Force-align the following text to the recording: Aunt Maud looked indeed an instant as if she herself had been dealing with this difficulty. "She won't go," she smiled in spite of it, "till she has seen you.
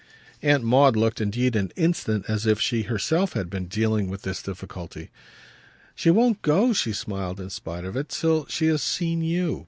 Aunt 0.41 0.63
Maud 0.63 0.95
looked 0.95 1.21
indeed 1.21 1.55
an 1.55 1.71
instant 1.75 2.25
as 2.27 2.47
if 2.47 2.59
she 2.59 2.81
herself 2.81 3.33
had 3.33 3.51
been 3.51 3.67
dealing 3.67 4.09
with 4.09 4.23
this 4.23 4.41
difficulty. 4.41 5.11
"She 5.93 6.09
won't 6.09 6.41
go," 6.41 6.73
she 6.73 6.91
smiled 6.91 7.39
in 7.39 7.51
spite 7.51 7.85
of 7.85 7.95
it, 7.95 8.09
"till 8.09 8.47
she 8.47 8.65
has 8.65 8.81
seen 8.81 9.21
you. 9.21 9.59